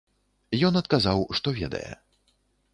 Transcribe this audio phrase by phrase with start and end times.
[0.69, 1.87] Ён адказаў, што ведае.